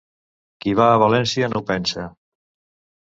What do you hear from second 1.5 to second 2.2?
no ho pensa.